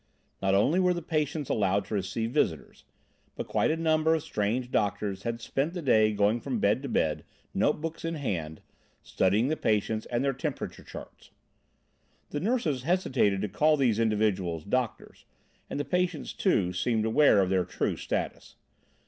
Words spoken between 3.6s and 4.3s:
a number of